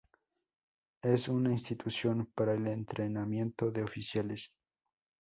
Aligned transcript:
Es 1.03 1.27
una 1.27 1.51
institución 1.51 2.25
para 2.33 2.55
el 2.55 2.65
entrenamiento 2.65 3.69
de 3.69 3.83
oficiales. 3.83 4.51